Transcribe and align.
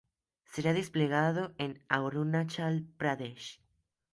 Será 0.51 0.71
desplegado 0.73 1.43
en 1.63 1.71
Arunachal 1.97 2.75
Pradesh. 2.99 3.47